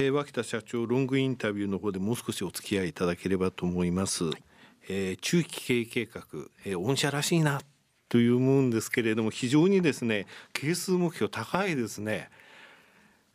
[0.00, 4.34] えー、脇田社長ロングインタビューの方でもう少しお付き合いいただければと思います、はい、
[4.88, 6.22] えー、中期経営計画、
[6.64, 7.60] えー、御社らしいな
[8.08, 12.30] という思うんですけれども非常にですね係数目標高いですね。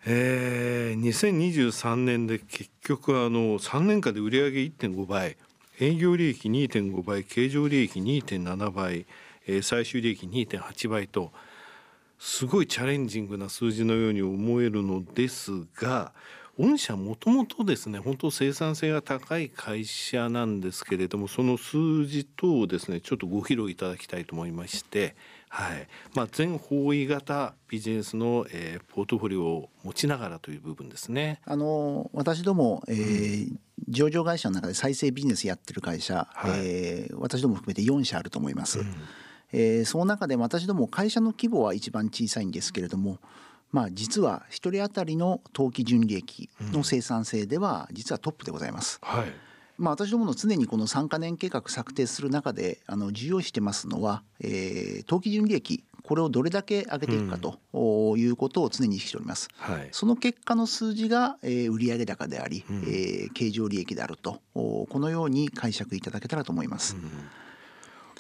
[0.06, 5.38] えー、2023年で結局あの3年間で売上1.5倍
[5.80, 9.06] 営業利益2.5倍経常利益2.7倍、
[9.48, 11.32] えー、最終利益2.8倍と
[12.20, 16.14] すごいチャレンジングな数字のように思えるのですが
[16.60, 25.16] 御社もともとですね本当生産性が高い会社なんですけれどもその数字等をですねちょっとご披露いただきたいと思いまして
[25.54, 31.42] はいまあ、全方位型ビジネスの、えー、ポートフォリオを持ちながらという部分ですね。
[31.46, 38.80] あの私ども、えー、うん、上場会社の中で再生ビジネスやってる会社、はい、えー、私ども含めて4社あると思います。
[38.80, 38.96] うん、
[39.52, 43.20] えー、その中で私ども会社の規模は一番小さいんですけれども、
[43.74, 49.02] まあ、実は1人当たりの当期純利益の生産性では実はトップでございます。
[49.04, 49.34] うん、はい
[49.78, 59.48] まあ、私どもの常にこの3か年計画策定する中であの重要視してますのは、えー、当期純利益これをどれだけ上げていくかということを常に意識しております。
[59.56, 66.98] はい、その結果の数字が、えー、売上高であり、うん、えー、経常利益であるとこのように解釈いただけたらと思います。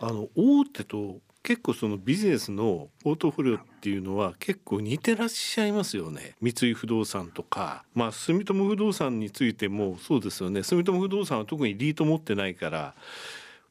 [0.01, 6.35] うん、あの大手と結構そのビジネスのポートフォリオっていうのは結構似てらっしゃいますよね。
[6.41, 7.83] 三井不動産とか。
[7.93, 10.63] まあ住友不動産についてもそうですよね。
[10.63, 12.95] 住友不動産は特にリート持ってないから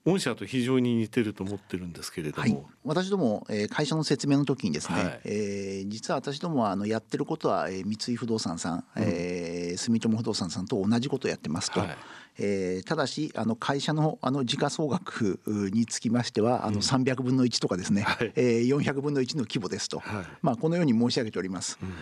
[0.04, 11.80] 御社と非常に似てると思ってるんですけれども、はい、私ども、えー、会社の説明の時にですね、はい、えー、実は私どもはあのやってることは、えー、三井不動産さん、うん、えー、住友不動産さんと同じことをやってますと。
[11.80, 11.96] はい。
[12.38, 21.78] えー、ただしあの会社のあの時価総額につきましてはあの300分の1とかですね、はい、えー、400分の1の規模ですと、はい、まあ、このように申し上げております。
[21.82, 21.92] うん。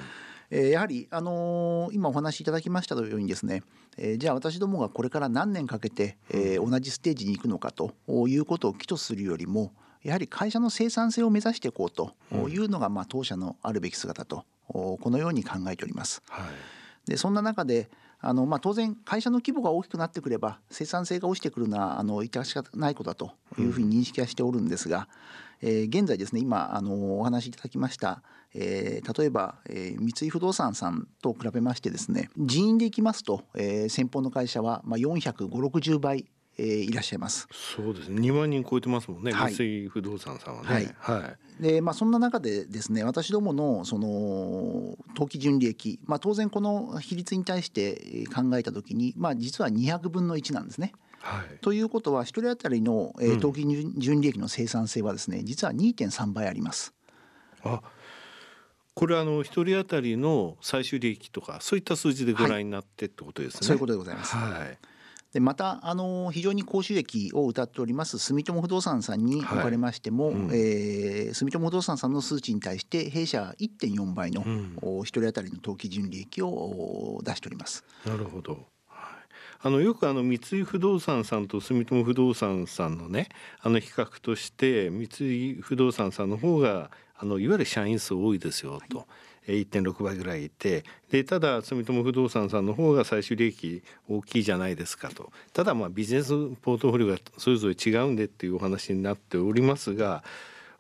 [0.50, 3.62] えー、やはり、あのー、今お話しいただきましたようにですね、
[3.96, 7.92] えー、じゃあ私どもがこれから何年かけて、えー、同じステージに行くのかと
[8.28, 12.14] いうことを基とするよりもやはり会社の生産性を目指していこうと
[12.48, 16.22] いうのが、まあ、当社のあるべき姿とこのように考えております。
[16.28, 16.46] はい、
[17.10, 17.90] でそんな中で
[18.22, 25.08] あのまあ、当然会社の規模が大きくなってくれば生産性が落ちてくるのはあの致し方ないことだというふうに認識はしておるんですが、
[25.62, 28.22] うん、えー、現在ですね今あのお話しいただきました、
[28.54, 36.26] えー、例えば、えー、三井不動産さんと比べましてですね人員でいきますと、えー、先方の会社は、まあ、45060倍
[36.60, 37.48] えー、いらっしゃいます。
[37.50, 38.20] そうですね。
[38.20, 39.32] 2万人超えてますもんね。
[39.32, 40.94] はい、三井不動産さんはね。
[40.98, 41.20] はい。
[41.22, 50.92] はい、で、まあそんな中でですね、私どものその当期純利益、まあ当然この比率に対して考えたときに、まあ実は200分の1なんですね。
[51.20, 53.66] はい、ということは1人当たりの、えー、当期
[53.96, 56.92] 純利益の生産性はですね、実は2.3倍あります。
[57.62, 57.80] あ
[58.94, 63.58] これはあの1人当たりの最終利益とかそういった数字でご覧になってってことですね。
[63.60, 64.36] はい、そういうことでございます。
[64.36, 64.78] はい
[65.32, 77.84] でまたあの非常に高収益を謳っております住友不動産さんにおかれましても、はいうん、えー、住友不動産さんの数値に対して弊社1.4倍の、うん、1人当たりの当期純利益を出しております。
[78.04, 78.66] なるほど。
[79.62, 83.28] あのよくあの三井不動産さんと住友不動産さんのね
[83.60, 88.98] あの比較として三井不動産さんの方があのいわゆる社員数多いですよと。
[88.98, 89.06] はい
[89.46, 95.32] 1.6倍ぐらいいてでただ住友不動産さんの方が最終利益大きいじゃないですかと。
[95.52, 96.30] ただまあビジネス
[96.62, 100.22] ポートフォリオがそれぞれ違うんでっていうお話になっておりますが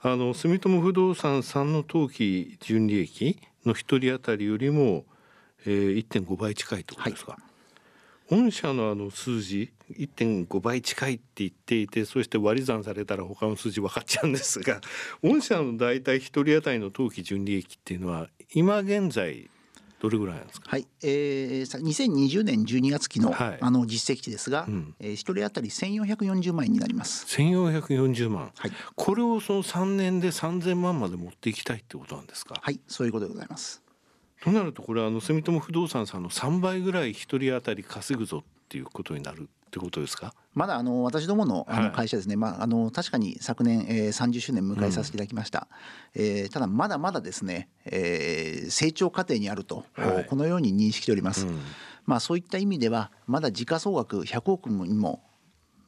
[0.02, 5.04] あの住友不動産さんの当期純利益の1人当たりよりも、
[5.66, 7.49] えー、1.5倍近いってことですか、はい、
[8.30, 14.80] 御社のあの数字1.5倍近いって言っていてそして割り算されたら他の数字分かっちゃうんですが
[15.22, 19.50] 御社の大体1人当たりの当期純利益っていうのは今現在
[20.00, 20.70] どれぐらいなんですか？
[20.70, 27.26] はい、えー、2020年12月期の、はい、あの実績値ですが、うん、えー、一人当たり1440万円になります。
[27.26, 28.50] 1440万。
[28.56, 28.72] はい。
[28.96, 32.58] これをその3年で3000万まで持っていきたいってことなんですか？
[32.62, 33.82] はい、そういうことでございます。
[34.42, 40.34] となるとこれはあの住友不動産さんの3倍ぐらい一人当たり稼ぐぞっていうことになるってことですか？
[40.54, 45.68] まだあの私どものあの会社ですね、はい、まあ、あの確かに昨年、えー、30周年迎えさせていただきました、
[46.14, 51.60] うん、えー、ただまだまだですね、えー、成長過程にあると、はい、このように認識しております、うん、
[52.04, 55.22] まあ、そういった意味ではまだ時価総額100億にも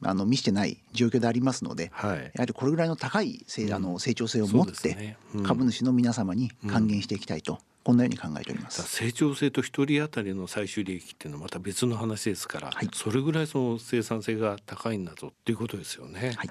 [0.05, 8.83] あの見してない状況でありますので、はい、やはりこれぐらいの高い成,、あの成長性を持って、株主の皆様に還元していきたいとこんなように考えております。
[8.83, 16.35] 成長性と一人当たりの最終利益っていうのはまた別の話ですから、はい、それぐらいその生産性が高いんだぞっていうことですよね。
[16.37, 16.51] はい。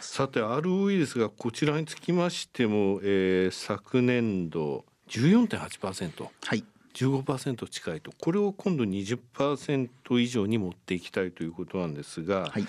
[0.00, 6.64] さて ROE ですがこちらにつきましても、えー、昨年度14.8%、はい、
[6.94, 8.12] 15%近いと。
[8.20, 9.88] これを今度20%
[10.20, 12.66] 以上に持っていきたいということなんですが、はい、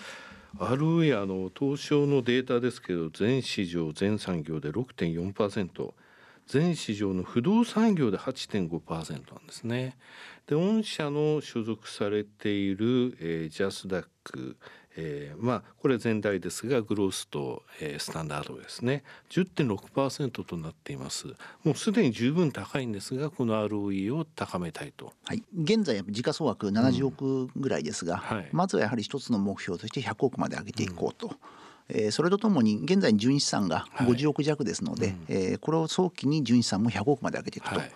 [0.58, 5.94] ROE あの東証のデータですけど全市場全産業で6.4%
[6.50, 9.96] 全市場の不動産業で8.5%なんですね。
[10.48, 14.58] で御社の所属されている、えー、ジャスダック、
[14.98, 19.04] えー、まあこれ全体ですがグロースと、えー、スタンダードですね。
[19.30, 21.28] 10.6%となっています。
[21.64, 28.38] もうすでに十分高いんですがこの ROE を高めたいと、はい、現在時価総額70億ぐらいですが、うん。
[28.38, 31.28] はい、まずはやはり一つの目標として100億まで上げていこうと。
[31.28, 31.36] うん
[31.90, 37.80] えー、それとともに現在純資産が50億弱ですので、えー、これを早期に純資産も100億まで上げていくと。
[37.80, 37.92] はい。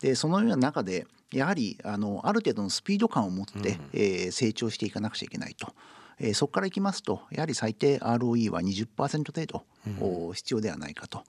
[0.00, 3.64] でそのような中でやはりあのある程度のスピード感を持って、うん、
[3.94, 5.72] えー、成長していかなくちゃいけないと。
[6.18, 11.24] えー、そこからいきますとやはり最低 ROE は20%程度、うん、必要ではないかと。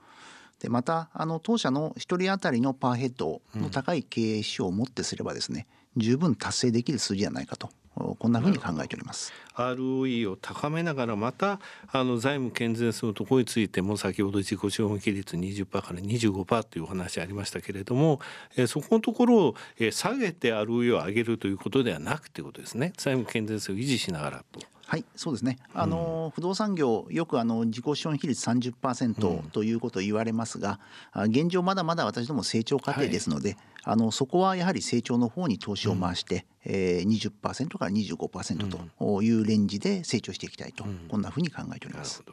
[0.60, 5.68] でまたあの当社の1人当たりのパーヘッドの高い経営指標をもってすればですね、
[5.98, 7.70] 十分達成できる数字ではないかと
[8.16, 9.34] こんなふうに考えております。
[9.56, 11.60] ROE を高めながらまた
[11.92, 18.20] あの財務健全性のところについても先ほど自己資本比率20%から25%というお話ありましたけれども、
[18.56, 24.77] えー、そこのところを、えー、下げて ROE を上げるということではなくてことですね財務健全性を維持しながらと。
[24.88, 25.58] はいそうですね。
[25.74, 30.80] あの、うん、不動産業よくあの自己資本比率30%ということを言われますが、
[31.14, 36.42] うん、現状まだまだ私ども成長過程ですので、はい、あのそこはやはり成長の方に投資を回して、うん。
[36.70, 42.16] えー、20%から25%というレンジで成長していきたいと、うん、こんなふうに考えております。
[42.16, 42.24] す、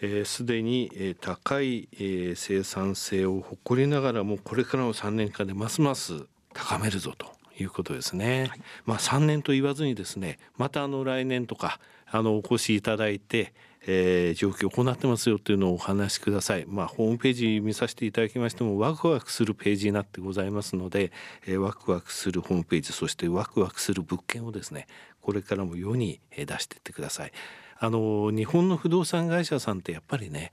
[0.00, 6.24] えー、で、に、えー、高い、えー、生産性を誇りながらもこれからの3年間でますます
[6.54, 8.46] 高めるぞということですね。
[8.48, 13.52] はい、まあ3年と言わずにですねまたあの来年とかあのお越しいただいて、
[13.86, 16.64] えー、状況を行ってますよというのをお話しください。
[16.66, 21.12] まあホームページ見させていただきましてもワクワクするページになってございますので、
[21.46, 24.86] えー、ワクワクするホームページそしてワクワクする物件をですね
[25.20, 27.32] これからも世に出していってください。
[27.80, 30.50] あの日本の不動産会社さんってやっぱりね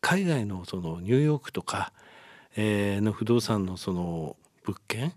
[0.00, 1.92] 海外のそのニューヨークとか、
[2.56, 5.12] えー、の不動産のその物件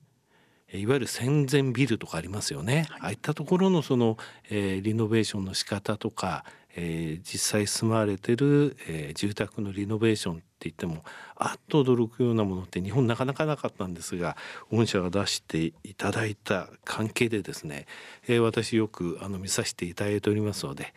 [0.73, 4.17] いわゆる戦前ビルとかありますよね、はい、ああいったところのその、
[4.49, 6.43] えー、リノベーションの仕方とか、
[6.75, 11.03] えー、実際住まわれてる、えー、住宅のリノベーションって言っても
[11.35, 14.35] あっと驚くようなものって日本なかなかなかったんですが
[14.71, 17.85] 御社が出していただいた関係でですね、
[18.27, 20.93] えー、私よくあの見させていただいておりますので、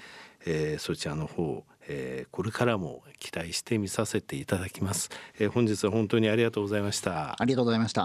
[0.47, 5.09] えー、そちらの方えー、これからも期待して見させていただきます、
[5.39, 7.41] えー、本日は本当にありがとうございました。
[7.41, 8.05] ありがとうございました